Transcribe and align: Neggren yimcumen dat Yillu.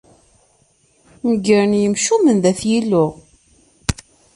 Neggren 1.27 1.71
yimcumen 1.81 2.37
dat 2.43 2.59
Yillu. 2.69 3.05